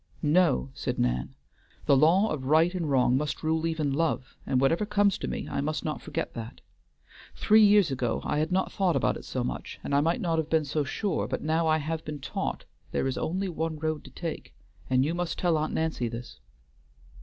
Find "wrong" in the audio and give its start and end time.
2.89-3.15